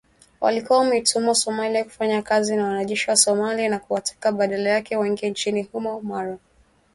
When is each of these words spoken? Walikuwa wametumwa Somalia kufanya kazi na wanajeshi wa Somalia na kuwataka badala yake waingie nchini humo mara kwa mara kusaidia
Walikuwa 0.41 0.79
wametumwa 0.79 1.35
Somalia 1.35 1.83
kufanya 1.83 2.21
kazi 2.21 2.55
na 2.55 2.63
wanajeshi 2.67 3.09
wa 3.09 3.15
Somalia 3.17 3.69
na 3.69 3.79
kuwataka 3.79 4.31
badala 4.31 4.69
yake 4.69 4.95
waingie 4.95 5.29
nchini 5.29 5.63
humo 5.63 5.89
mara 5.89 6.01
kwa 6.01 6.09
mara 6.15 6.27
kusaidia 6.33 6.49